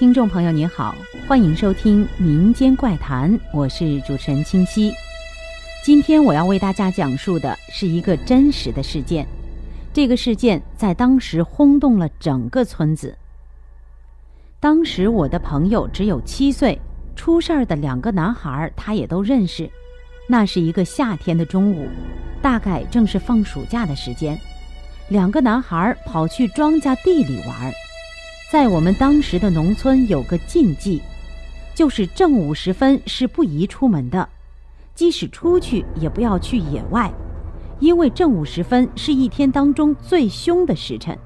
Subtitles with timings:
[0.00, 0.94] 听众朋友您好，
[1.28, 4.90] 欢迎收听《民间怪谈》，我是主持人清晰。
[5.84, 9.26] 今天我要为大家讲述的是一个真实的事件，
[9.92, 13.14] 这个事件在当时轰动了整个村子。
[14.58, 16.80] 当时我的朋友只有七岁，
[17.14, 19.70] 出事儿的两个男孩他也都认识。
[20.26, 21.86] 那是一个夏天的中午，
[22.40, 24.40] 大概正是放暑假的时间，
[25.10, 27.72] 两个男孩跑去庄稼地里玩儿。
[28.50, 31.00] 在我们当时的农村有个禁忌，
[31.72, 34.28] 就是正午时分是不宜出门的，
[34.92, 37.08] 即使出去也不要去野外，
[37.78, 41.16] 因为正午时分是一天当中最凶的时辰，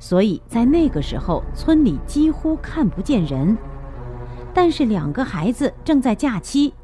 [0.00, 3.56] 所以在那个时候村里几乎看不见人。
[4.52, 6.74] 但是两个孩子正在假期，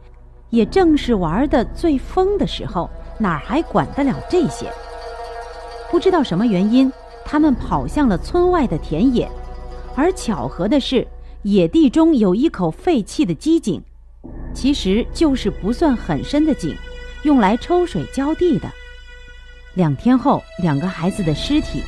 [0.50, 4.70] 也正是玩的最疯的时候，哪还管得了这些？
[5.90, 6.92] 不知道什么原因，
[7.24, 9.28] 他们跑向了村外的田野。
[10.00, 11.06] 而巧合的是，
[11.42, 13.82] 野地中有一口废弃的机井，
[14.54, 16.74] 其实就是不算很深的井，
[17.22, 18.66] 用来抽水浇地的。
[19.74, 21.82] 两天后，两个孩子的尸体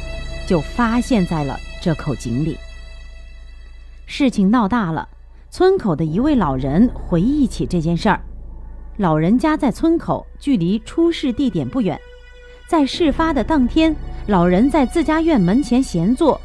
[0.47, 2.59] 就发现在了这口井里。
[4.05, 5.09] 事情闹大了，
[5.49, 8.21] 村口的一位老人回忆起这件事儿。
[8.99, 11.99] 老人家在村口，距离出事地点不远。
[12.69, 13.97] 在事发的当天，
[14.27, 16.39] 老人在自家院门前闲坐。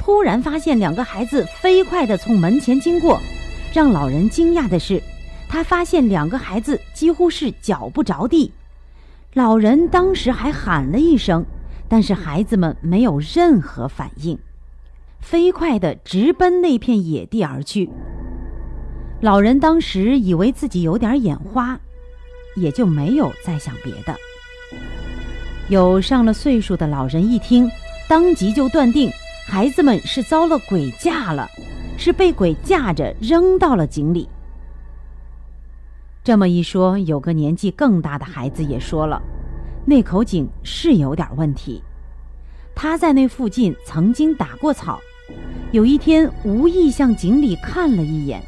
[0.00, 3.20] 突然发现两个孩子飞快地从门前经过，
[3.70, 5.00] 让老人惊讶的是，
[5.46, 8.50] 他发现两个孩子几乎是脚不着地。
[9.34, 11.44] 老人当时还喊了一声，
[11.86, 14.38] 但是孩子们没有任何反应，
[15.20, 17.90] 飞快地直奔那片野地而去。
[19.20, 21.78] 老人当时以为自己有点眼花，
[22.56, 24.16] 也就没有再想别的。
[25.68, 27.70] 有上了岁数的老人一听，
[28.08, 29.10] 当即就断定。
[29.50, 31.50] 孩子们是遭了鬼架了，
[31.98, 34.28] 是被鬼架着扔到了井里。
[36.22, 39.20] 这么一说，有个年纪更大的孩子也说了，
[39.84, 41.82] 那口井是有点问题。
[42.76, 45.00] 他在那附近曾经打过草，
[45.72, 48.40] 有一天无意向井里看了一眼，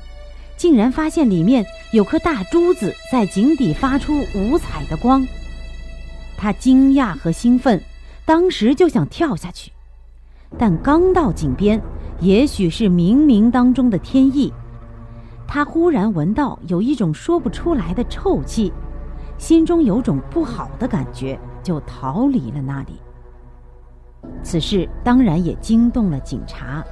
[0.56, 5.26] 竟然发现里面有颗大珠子在井底发出五彩的光。
[6.36, 7.82] 他惊讶和兴奋，
[8.24, 9.72] 当时就想跳下去。
[10.58, 11.80] 但刚到井边，
[12.20, 14.52] 也许是冥冥当中的天意，
[15.46, 18.72] 他忽然闻到有一种说不出来的臭气，
[19.38, 23.00] 心中有种不好的感觉，就逃离了那里。
[24.42, 26.84] 此事当然也惊动了警察，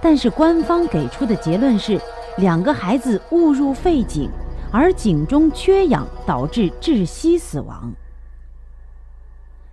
[0.00, 2.00] 但是官方给出的结论是，
[2.38, 4.30] 两个孩子误入废井，
[4.72, 7.92] 而井中缺氧导致窒息死亡。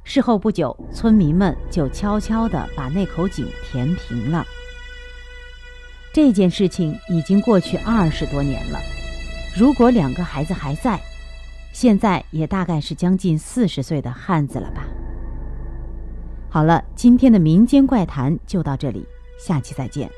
[0.09, 4.47] 事后不久，村民们就悄悄地把那口井填平了。
[6.13, 8.79] 这件事情已经过去二十多年了。
[9.53, 10.97] 如果两个孩子还在，
[11.73, 14.87] 现在也大概是将近四十岁的汉子了吧。
[16.49, 19.05] 好了，今天的民间怪谈就到这里，
[19.37, 20.09] 下期再见。